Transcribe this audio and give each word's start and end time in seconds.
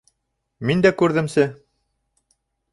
—Мин 0.71 0.81
дә 0.85 0.93
күрҙемсе! 1.03 1.47